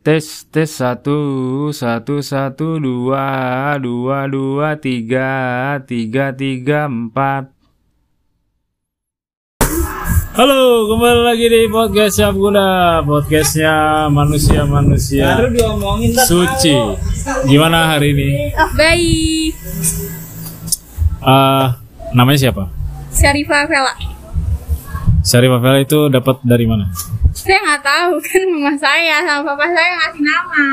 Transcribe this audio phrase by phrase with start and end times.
[0.00, 7.52] Tes tes satu satu satu dua dua dua tiga tiga tiga empat.
[10.40, 15.36] Halo, kembali lagi di podcast Siap Kuda, podcastnya manusia-manusia
[16.24, 16.72] suci.
[17.44, 18.28] Gimana hari ini?
[18.72, 19.52] Baik.
[21.20, 21.66] Eh,
[22.16, 22.72] namanya siapa?
[23.12, 23.92] Syarifah Vela.
[25.20, 26.88] Syarif Afel itu dapat dari mana?
[27.40, 30.64] Saya nggak tahu kan mama saya sama papa saya ngasih nama.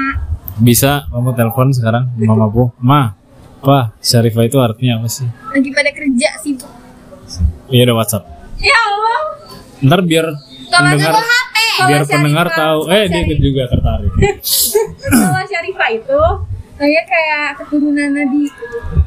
[0.57, 3.13] Bisa kamu telepon sekarang mama bu, ma,
[3.57, 5.27] apa Syarifah itu artinya apa sih?
[5.47, 6.53] Lagi pada kerja sih.
[7.67, 8.23] Iya ada WhatsApp.
[8.57, 9.19] Ya Allah.
[9.79, 10.27] Ntar biar
[10.67, 11.55] Kalau pendengar HP.
[11.79, 14.09] biar pendengar tahu eh dia ikut juga tertarik
[15.13, 16.21] Kalau Syarifah itu
[16.73, 18.49] saya kayak keturunan Nabi.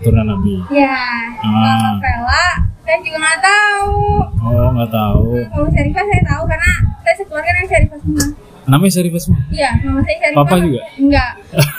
[0.01, 0.97] turun nabi Ya.
[1.39, 1.43] Ah.
[1.43, 2.47] Kalau Vela
[2.91, 3.95] saya juga nggak tahu.
[4.43, 8.25] oh nggak tahu Kalau Syarifah saya tahu karena saya sekeluarga dengan Syarifah semua.
[8.67, 10.39] namanya Syarifah semua Iya, mama saya Syarifah.
[10.41, 10.81] Papa juga?
[10.97, 11.31] Enggak.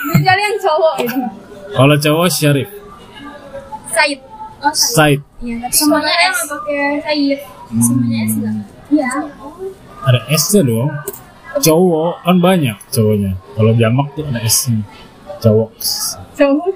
[0.10, 1.20] Kecuali yang cowok itu.
[1.72, 2.70] kalau cowok Syarif
[3.88, 4.20] Said.
[4.62, 7.40] Oh, Said Iya, tapi semuanya yang nggak pakai Said.
[7.74, 8.56] Semuanya S nggak?
[8.90, 9.10] Iya.
[10.02, 10.90] ada S nya dong
[11.54, 14.80] cowok kan banyak cowoknya kalau jamak tuh ada S nya
[15.38, 15.70] cowok
[16.34, 16.76] Cowok.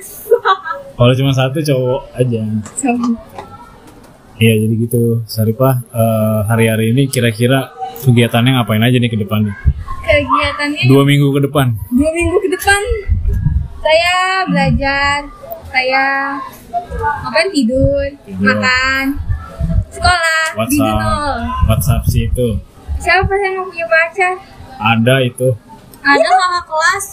[0.94, 2.42] kalau cuma satu cowok aja
[2.76, 3.16] Cowok.
[4.38, 5.24] Iya jadi gitu.
[5.26, 7.72] Syarifah eh, hari-hari ini kira-kira
[8.04, 9.56] kegiatannya ngapain aja nih ke depannya
[10.06, 10.86] Kegiatannya?
[10.86, 11.74] Dua minggu ke depan.
[11.90, 12.82] Dua minggu ke depan?
[13.82, 15.18] Saya belajar,
[15.70, 16.06] saya
[17.26, 17.50] ngapain?
[17.54, 18.46] Tidur, Tidur.
[18.46, 19.04] makan,
[19.90, 20.98] sekolah, WhatsApp.
[21.02, 21.38] nol.
[21.70, 22.48] WhatsApp sih itu.
[23.02, 24.34] Siapa saya mau punya pacar?
[24.76, 25.56] ada itu
[26.06, 27.06] Ada kakak kelas.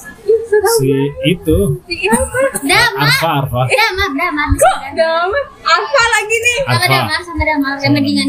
[0.75, 0.93] Si
[1.25, 2.39] itu Siapa?
[2.62, 5.45] Dama, Arfa Arfa Dama, Dama, Kok Damar?
[5.65, 6.59] Apa lagi nih?
[6.61, 8.29] sama Arfa Dama, sama Dama, yang mendingan.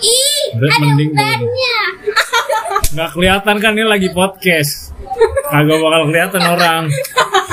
[0.00, 1.78] Ih, ada ubannya.
[2.90, 4.90] nggak kelihatan kan ini lagi podcast
[5.46, 6.82] kagak bakal kelihatan orang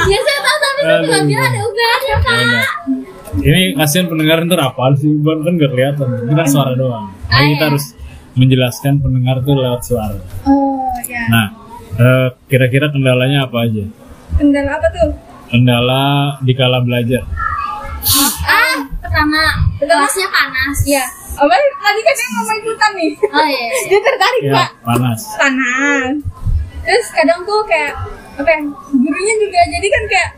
[0.04, 2.38] Ya saya tahu tapi saya juga bilang ada ubannya Ya kak.
[2.40, 2.68] udah.
[3.40, 7.38] ini kasihan pendengar ntar apaan sih Ban kan nggak kelihatan ini kan suara doang Ah,
[7.38, 7.68] Jadi kita iya.
[7.68, 7.86] harus
[8.34, 11.22] menjelaskan pendengar tuh lewat suara Oh, ya.
[11.28, 11.48] nah
[11.98, 13.84] eh, kira-kira kendalanya apa aja
[14.34, 15.10] Kendala apa tuh?
[15.48, 16.04] kendala
[16.40, 17.24] di kala belajar
[18.48, 19.42] Ah, pertama
[19.76, 20.80] kelasnya panas.
[20.86, 21.04] Ya.
[21.36, 21.52] Apa?
[21.52, 23.12] Tadi kan saya ngomong ikutan nih.
[23.28, 23.60] Oh iya.
[23.68, 23.84] iya.
[23.90, 24.70] Dia tertarik, ya Pak.
[24.82, 26.14] panas panas
[26.82, 27.92] terus kadang tuh kayak
[28.38, 30.30] apa ya gurunya juga jadi kan kayak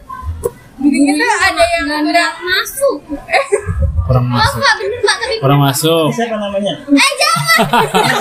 [0.77, 2.97] gurunya tuh ada yang udah masuk.
[4.09, 6.73] kurang Oh masuk enggak bener pak tapi kurang masuk Siapa namanya?
[6.81, 7.57] eh jangan.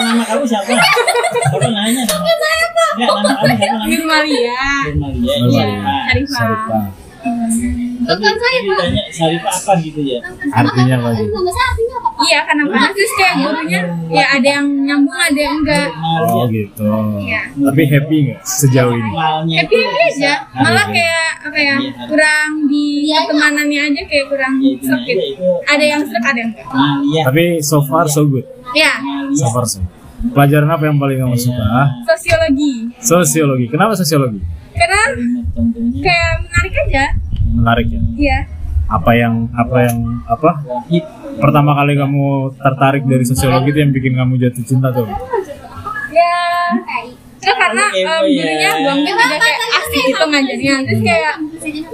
[0.04, 0.68] Nama kamu siapa?
[0.68, 2.02] Siapa nanya?
[2.04, 2.90] Nama saya Pak.
[2.94, 3.88] Ya, nama kamu siapa namanya?
[3.88, 4.60] Nur Maria
[4.92, 5.32] Maria.
[5.32, 5.66] Nur Iya.
[7.98, 8.78] Tapi Bukan saya pak.
[8.78, 10.18] ditanya Syarifah apa gitu ya?
[10.48, 11.10] artinya apa
[12.24, 15.88] iya karena terus kayak gurunya ya ada yang nyambung ada yang enggak
[16.24, 16.88] oh gitu
[17.20, 17.40] Iya.
[17.52, 19.10] tapi happy nggak sejauh ini
[19.54, 21.76] happy happy aja malah kayak apa ya?
[22.04, 26.66] Kurang di pertemanannya aja kayak kurang gitu itu ada yang serak ada yang enggak?
[26.68, 27.22] Malia.
[27.24, 28.44] tapi so far so good.
[28.72, 28.98] Ya
[29.32, 29.94] so far so good.
[30.34, 32.90] pelajaran apa yang paling kamu suka Ah, sosiologi.
[32.98, 33.66] Sosiologi.
[33.70, 34.42] Kenapa sosiologi?
[34.74, 35.00] Karena
[35.96, 37.04] kayak menarik aja.
[37.48, 38.00] Menarik ya?
[38.18, 38.38] Iya.
[38.88, 40.50] Apa yang apa yang apa?
[41.38, 42.24] Pertama kali kamu
[42.56, 45.06] tertarik dari sosiologi itu yang bikin kamu jatuh cinta tuh
[46.08, 46.34] ya
[47.38, 48.14] Nah, karena um, ya.
[48.26, 50.74] gurunya buangnya juga kayak asik gitu ngajarnya.
[50.84, 51.34] Terus kayak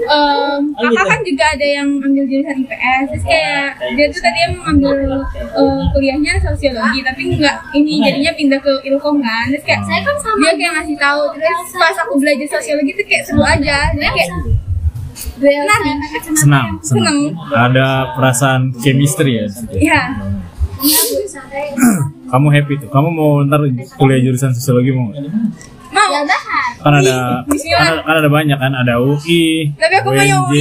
[0.09, 1.11] um, kakak gitu.
[1.11, 3.05] kan juga ada yang ambil jurusan IPS.
[3.13, 4.97] Terus kayak dia tuh tadi yang ambil
[5.55, 9.47] uh, kuliahnya sosiologi tapi nggak ini jadinya pindah ke ilkom kan.
[9.53, 10.41] Terus kayak Saya kan sama.
[10.41, 11.23] dia kayak ngasih tahu.
[11.37, 13.77] Terus pas aku belajar sosiologi tuh kayak seru aja.
[13.93, 14.31] Jadi kayak
[15.39, 17.19] menarik senang senang.
[17.55, 19.77] ada perasaan chemistry ya di situ.
[19.79, 20.03] ya
[22.31, 23.61] kamu happy tuh kamu mau ntar
[24.01, 25.25] kuliah jurusan sosiologi mau nggak?
[25.95, 26.21] mau Ya
[26.85, 30.55] kan ada kan, kan ada banyak kan ada UI Tapi aku maunya UNJ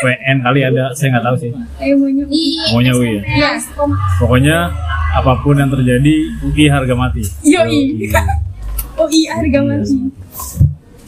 [0.00, 1.50] UPN kali ada saya nggak tahu sih
[1.82, 3.22] ayo maunya UI ya?
[3.26, 3.50] Iya.
[4.16, 4.56] pokoknya
[5.16, 6.14] apa pun yang terjadi
[6.46, 8.08] UI harga mati Yoi.
[8.96, 9.96] UI harga mati.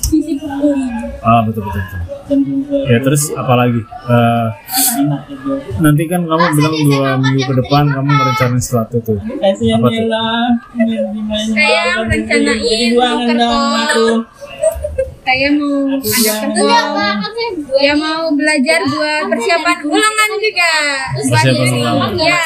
[0.09, 0.85] Fisik UI.
[1.25, 2.08] ah betul betul, betul.
[2.87, 4.49] Ya terus apalagi Eh,
[5.85, 9.21] nanti kan kamu bilang dua minggu ke depan kamu merencanain sesuatu tuh.
[9.21, 10.09] Kasih Apa tuh?
[11.53, 14.25] Saya rencanain mau kerkol.
[15.29, 16.81] Saya mau kan saya dua.
[17.85, 20.73] Ya mau belajar buat persiapan ulangan juga.
[21.21, 22.11] Persiapan ulangan.
[22.17, 22.41] Ya.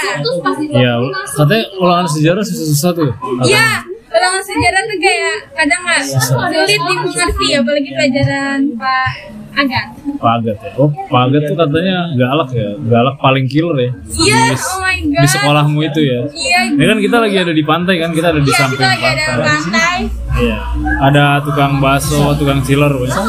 [0.75, 0.95] Ya
[1.31, 3.11] katanya ulangan sejarah susah-susah tuh.
[3.47, 3.87] Iya.
[4.13, 9.85] Ulangan sejarah tuh kayak kadang nggak sulit dimengerti apalagi pelajaran Pak agak
[10.17, 10.71] Pagat ya.
[10.77, 12.73] Oh, Pagat tuh katanya galak ya.
[12.81, 13.91] Galak paling killer ya.
[14.19, 16.21] iya Di, oh my god di sekolahmu itu ya.
[16.31, 18.81] iya Ini kan kita lagi ada di pantai kan, kita ada di iya kita samping
[18.81, 19.43] lagi ada pantai.
[19.43, 19.99] pantai
[20.33, 20.57] Iya.
[21.03, 22.89] Ada tukang bakso, tukang chiller.
[22.89, 23.07] Boy.
[23.07, 23.21] ah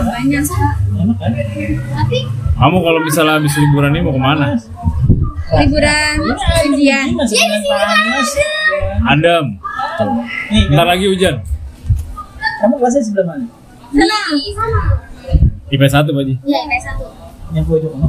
[0.00, 0.42] banyak
[1.88, 2.18] Tapi
[2.54, 4.54] Kamu kalau misalnya habis liburan ini mau ke mana?
[5.48, 6.16] liburan
[6.68, 8.28] ujian Ini masih dengan panas.
[9.08, 9.44] Adem.
[10.48, 11.34] Nih, Bentar lagi hujan.
[12.58, 13.46] kamu kelasnya sebelah mana?
[13.88, 15.07] di sana.
[15.68, 16.34] IPS 1 Pak Ji.
[16.42, 17.04] Iya, naik satu.
[17.50, 18.08] Yang pojok kamu.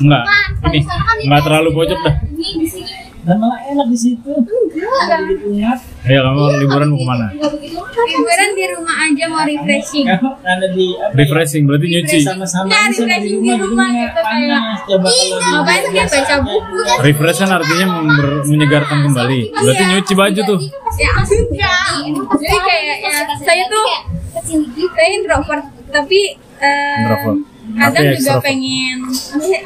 [0.00, 0.22] Enggak.
[0.24, 2.14] Kan, kalau Ini di kan di enggak atas terlalu pojok dah.
[2.24, 2.92] Ini di sini.
[3.20, 4.32] Dan malah enak di situ.
[4.32, 5.78] Enggak.
[6.00, 7.26] Ayo kamu liburan mau ke mana?
[7.30, 11.04] Kan liburan di rumah aja mau refreshing Kamu ada di apa?
[11.04, 11.18] ya?
[11.18, 12.18] Refreshing berarti nyuci.
[12.22, 14.78] Sama-sama Nah, refreshing di di rumah, rumah jadi gitu, nggak panas.
[14.80, 19.40] Coba kalau di ngapain tuh kayak baca buku Refresh kan artinya member- menyegarkan kembali.
[19.52, 20.60] Berarti nyuci baju tuh.
[20.96, 21.92] ya enggak
[22.34, 23.84] jadi kayak ya saya tuh
[24.32, 24.88] kecil gitu.
[24.90, 26.20] saya introvert tapi
[26.60, 27.38] eh, Introvert.
[27.70, 28.42] kadang Tapi juga extrovert.
[28.42, 28.98] pengen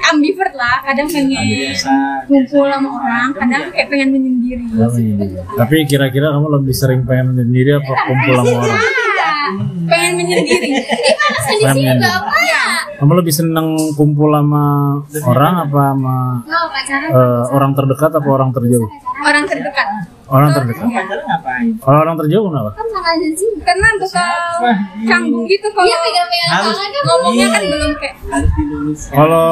[0.06, 1.72] ambivert lah kadang pengen
[2.24, 4.64] kumpul sama orang kadang kayak pengen menyendiri
[5.54, 8.82] Tapi kira-kira kamu lebih sering pengen sendiri apa kumpul sama orang?
[9.84, 10.68] Pengen menyendiri
[11.20, 12.12] Panas di Pengen sini menyendiri.
[12.94, 14.64] Kamu lebih seneng kumpul sama
[15.26, 16.16] orang apa sama
[17.10, 18.88] eh, orang terdekat apa orang terjauh?
[19.24, 19.88] Orang terdekat
[20.24, 20.88] Orang terdekat.
[21.84, 22.70] Kalau orang terjauh kenapa?
[22.72, 23.60] Kan sama aja sini.
[23.60, 24.32] karena bakal
[25.04, 26.76] canggung gitu kalau Dia pegang-pegang Harus.
[26.80, 26.90] kan.
[27.04, 28.16] ngomongnya kan belum kayak.
[29.12, 29.48] Kalau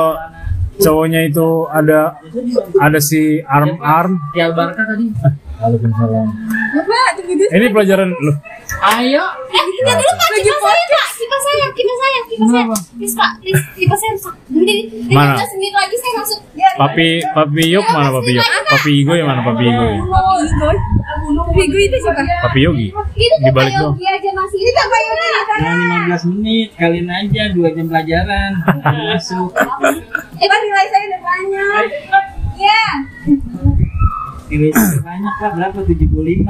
[0.80, 2.00] cowoknya itu ada
[2.80, 4.16] ada si arm arm.
[4.32, 5.12] Ya Barca tadi.
[5.60, 6.26] Waalaikumsalam.
[6.72, 8.32] bapak tunggu dulu Ini pelajaran lu.
[8.82, 9.22] Ayo.
[9.46, 11.06] Eh, kita dulu Pak, kipas saya Pak.
[11.14, 12.64] Kipas saya, kipas saya, kipas saya.
[12.98, 14.34] Please Pak, please, kipas saya rusak.
[14.50, 14.76] Nanti
[15.06, 15.38] Mana?
[15.38, 16.40] kita sendiri lagi saya masuk.
[16.72, 18.46] Papi Papi Yok mana Papi Yok?
[18.74, 19.84] Papi Igo yang mana Papi Igo?
[19.86, 19.98] ya?
[20.42, 20.76] Igoy
[21.62, 22.88] Igoy itu siapa Papi Yogi.
[22.90, 23.94] Di balik Pak doang.
[23.94, 24.58] Yogi aja masih.
[24.58, 25.30] Itu Pak Yogi.
[25.52, 25.74] Cuma
[26.18, 28.50] 15 menit, kalian aja 2 jam pelajaran.
[29.14, 29.50] Masuk.
[30.42, 32.11] eh nilai saya udah banyak ya
[34.52, 35.78] Banyak Pak, berapa?
[35.80, 36.44] 75.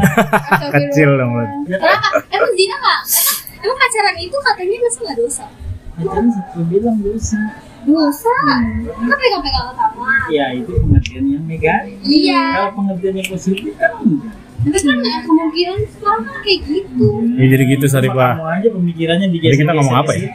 [0.75, 1.33] Kecil dong.
[1.71, 2.09] Kenapa?
[2.35, 3.01] Emang zina nggak?
[3.07, 5.45] Emang, emang pacaran itu katanya dosa nggak dosa?
[5.95, 7.39] Pacaran satu bilang dosa.
[7.83, 8.37] Dosa.
[8.91, 10.27] Kan pegang-pegang tangan.
[10.31, 11.95] Ya itu pengertian yang negatif.
[12.03, 12.45] Iya.
[12.59, 14.35] Kalau pengertian yang positif kan enggak.
[14.63, 17.09] Tapi kan ya, kemungkinan sekarang kan kayak gitu.
[17.35, 19.59] Ya jadi gitu aja pemikirannya digeser.
[19.59, 20.29] Jadi kita ngomong apa ya?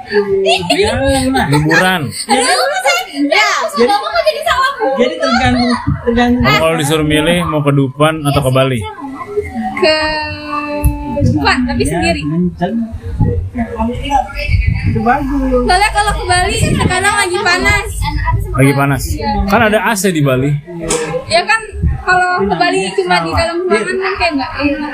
[0.75, 1.47] Jangan.
[1.55, 2.01] Liburan.
[2.11, 2.96] Sih?
[3.17, 3.49] Ya,
[3.83, 5.71] bapak kok jadi salah Jadi tergantung
[6.03, 8.79] tergantung Kamu kalau disuruh milih mau ke Dupan atau ke Bali?
[9.77, 9.97] ke
[11.19, 12.71] Dufan tapi sendiri Mencet.
[14.87, 15.61] Itu bagus.
[15.65, 17.89] soalnya kalau ke Bali sekarang lagi panas
[18.53, 19.03] Lagi panas.
[19.47, 20.49] Kan ada AC di Bali.
[21.27, 21.61] ya kan
[22.01, 24.91] kalau ke Bali cuma di dalam ruangan kan kayak nggak enak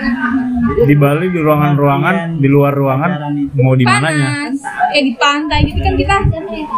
[0.84, 3.12] Di Bali di ruangan-ruangan, di luar ruangan
[3.54, 4.50] mau di mananya?
[4.94, 6.16] Kayak di pantai gitu kan kita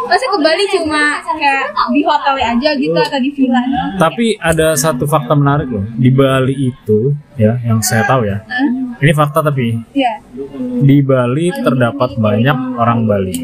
[0.08, 3.60] masa ke Bali cuma kayak di hotel aja gitu atau di villa
[4.00, 5.84] Tapi ada satu fakta menarik loh.
[6.00, 8.40] Di Bali itu ya yang saya tahu ya.
[8.96, 10.16] Ini fakta tapi ya
[10.80, 13.34] di Bali terdapat banyak orang Bali.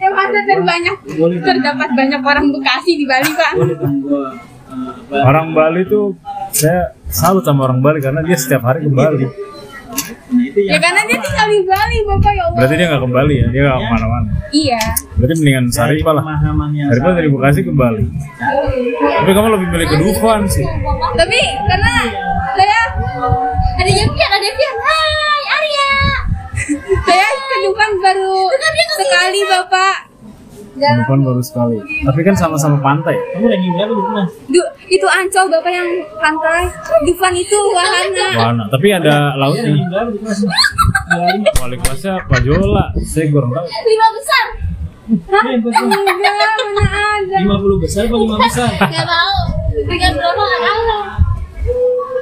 [0.00, 0.96] yang masa terbanyak
[1.44, 3.52] terdapat banyak orang Bekasi di Bali pak
[5.12, 6.16] eh, Orang Bali tuh
[6.54, 9.28] saya salut sama orang Bali karena dia setiap hari ke Bali.
[10.58, 13.34] Itu ya karena dia tinggal di Bali bapak ya Allah Berarti dia nggak ke Bali
[13.38, 14.28] ya, dia nggak ke mana-mana.
[14.50, 14.82] iya
[15.14, 16.24] Berarti mendingan Saripah lah.
[16.90, 18.04] Saripah dari Bekasi ke Bali.
[18.98, 20.66] Tapi kamu lebih milih ke Dufan sih.
[21.14, 21.40] tapi
[21.70, 21.94] karena
[22.58, 22.80] saya
[23.78, 24.74] Ada Yepian, ada Yepian.
[24.82, 25.12] Hai,
[25.54, 25.90] Arya.
[27.06, 28.34] saya ke Dufan baru
[28.98, 29.96] sekali bapak
[30.78, 31.76] Dufan baru sekali.
[32.06, 33.18] Tapi kan sama-sama pantai.
[33.34, 34.24] Kamu ranking berapa di sana?
[34.48, 36.62] Du, itu ancol bapak yang pantai
[37.04, 38.64] Dufan itu wahana Wahana.
[38.70, 39.74] Tapi ada lautnya.
[39.74, 40.38] Kelas?
[41.08, 41.50] Dua lima.
[41.58, 42.84] Wali kelasnya Pak Jola.
[43.02, 43.66] Saya kurang tahu.
[43.66, 44.44] Lima besar.
[45.08, 45.44] Hah?
[45.48, 48.70] enggak mana ada Lima puluh besar apa lima besar?
[48.76, 49.38] Gak tahu.
[49.88, 50.80] Peringkat berapa tahu.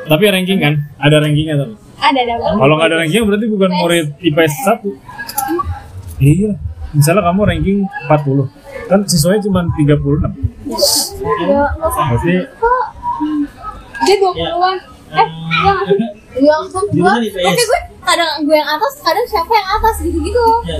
[0.06, 0.75] Tapi ranking kan?
[1.02, 1.75] Ada rankingnya tapi.
[1.96, 4.54] ada ada Kalau nggak ada ranking berarti bukan murid IPS
[4.86, 6.52] 1 Iya.
[6.93, 8.47] Misalnya kamu ranking 40
[8.87, 10.23] kan siswanya cuma 36
[11.97, 12.35] Berarti
[14.02, 14.76] dia dua puluhan
[15.07, 15.23] Eh,
[16.37, 16.83] iya yang kan.
[16.90, 17.47] Jurusan IPS.
[17.47, 20.43] Oke gue kadang gue yang atas, kadang siapa yang atas gitu gitu.
[20.66, 20.76] Ya,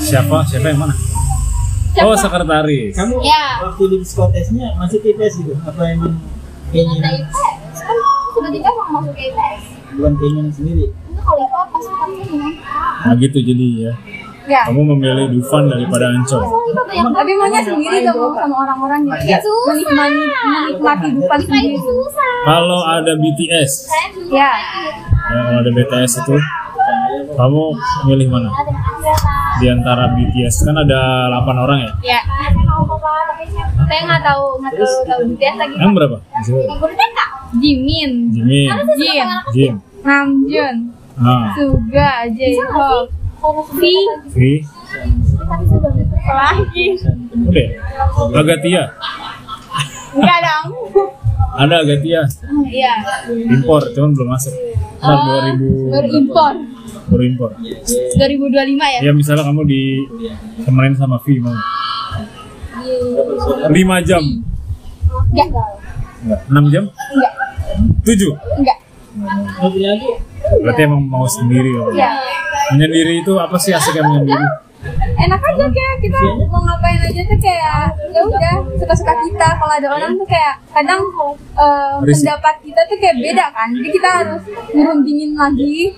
[0.00, 0.42] siapa?
[0.48, 0.94] Siapa yang mana?
[1.94, 3.62] Oh sekretaris Kamu Ya.
[3.62, 5.52] waktu di psikotesnya masih IPS gitu?
[5.60, 7.12] Apa emang Ada keinginan?
[7.20, 7.78] IPS.
[7.78, 7.96] Kan
[8.34, 9.62] tiba-tiba mau masuk ke IPS.
[9.94, 10.84] Bukan keinginan sendiri?
[11.06, 12.10] Enggak kalau IPA pasti kan?
[13.04, 13.92] Nah gitu jadi ya
[14.44, 14.62] ya.
[14.66, 16.42] Kamu memilih Dufan daripada Ancol.
[16.86, 19.72] Tapi maunya sendiri dong sama orang-orang ya Susah.
[19.72, 21.74] menikmati menikmati Dufan sendiri.
[21.74, 22.32] Itu susah.
[22.44, 23.72] Kalau ada BTS
[24.30, 24.52] ya.
[24.52, 24.52] Ya,
[25.24, 26.36] Kalau ada BTS itu
[27.34, 27.62] Kamu
[28.06, 28.46] milih mana?
[29.54, 31.92] di antara BTS kan ada 8 orang ya?
[32.04, 32.20] Ya.
[33.84, 35.74] Saya nggak tahu nggak tahu tahu BTS lagi.
[35.78, 36.16] yang berapa.
[37.54, 38.68] Jimin, Jimin.
[39.54, 39.74] Jin.
[40.04, 40.76] Namjoon,
[41.16, 41.54] ah.
[41.56, 43.08] Suga, J-Hope,
[43.44, 43.80] V,
[44.32, 44.38] V
[46.26, 46.86] lagi.
[47.36, 47.68] udah
[48.34, 48.84] Agatia
[50.14, 50.66] Enggak dong.
[51.54, 52.22] ada Agatia
[52.64, 52.92] Iya,
[53.50, 54.54] impor cuman belum masuk.
[54.96, 55.16] Ntar
[55.60, 56.52] 2000 baru impor.
[57.04, 57.50] baru impor
[58.16, 59.00] 2025 ya.
[59.02, 59.82] ya misalnya kamu di
[60.64, 61.52] temenin sama V mau.
[63.66, 63.68] 5
[64.02, 64.22] jam.
[65.26, 65.48] Enggak,
[66.24, 66.40] Enggak.
[66.48, 66.84] 6 jam?
[66.88, 67.32] Enggak,
[68.02, 68.78] 7 enggak.
[70.56, 72.10] berarti emang mau sendiri ya Ya.
[72.72, 74.46] Menyendiri itu apa sih asiknya menyendiri
[75.14, 76.20] Enak aja kayak kita
[76.52, 79.48] mau ngapain aja tuh kayak ya udah suka-suka kita.
[79.56, 81.00] Kalau ada orang tuh kayak kadang
[81.56, 82.28] eh, Risih.
[82.28, 83.68] pendapat kita tuh kayak beda kan.
[83.72, 84.42] Jadi kita harus
[84.76, 85.96] ngerundingin lagi.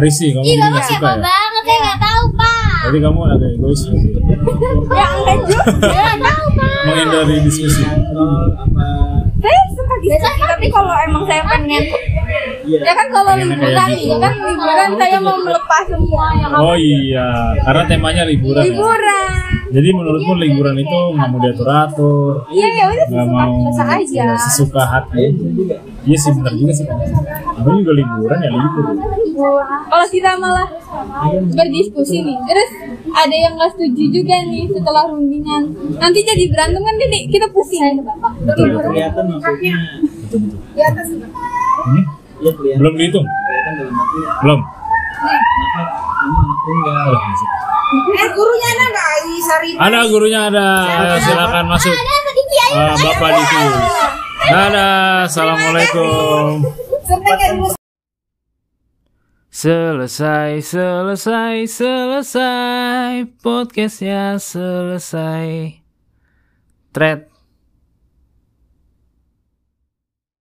[0.00, 2.76] Risi kamu Ih, nggak suka ya banget saya nggak tahu pak.
[2.84, 4.18] jadi kamu agak egois gitu.
[5.00, 5.64] ya enggak juga.
[5.88, 6.80] Nggak tahu pak.
[6.84, 7.82] menghindari diskusi
[9.38, 11.84] saya suka diskusi tapi kalau emang saya pengen
[12.68, 14.16] ya kan kalau liburan gitu.
[14.20, 17.28] kan liburan saya mau melepas semua yang oh iya.
[17.64, 18.66] Karena temanya liburan ya.
[18.68, 19.30] liburan.
[19.68, 24.22] Jadi menurutmu liburan itu nggak mau diatur atur iya ya udah nggak sesuka mau aja.
[24.24, 25.24] ya, sesuka hati.
[26.08, 26.86] Iya sih benar juga sih.
[27.60, 28.84] Aku juga liburan ya libur.
[29.88, 30.68] Kalau kita malah
[31.52, 32.70] berdiskusi nih terus
[33.12, 35.62] ada yang nggak setuju juga nih setelah rundingan.
[35.96, 38.04] Nanti jadi berantem kan jadi kita pusing.
[38.56, 39.76] Kelihatan maksudnya.
[40.28, 41.28] Betul betul
[41.88, 42.78] ini iya kelihatan.
[42.80, 43.26] Belum dihitung?
[43.26, 44.60] Kelihatan dalam arti belum?
[45.18, 47.22] Kenapa kamu enggak.
[47.88, 49.06] Eh gurunya ada nggak
[49.38, 49.70] Isari?
[49.80, 50.66] ada gurunya ada.
[50.84, 51.94] Ayo, silakan masuk.
[52.68, 53.80] Ah, bapak di sini.
[54.48, 56.64] Dadah, assalamualaikum.
[59.48, 63.12] Selesai, selesai, selesai.
[63.40, 65.80] Podcastnya selesai.
[66.92, 67.26] Thread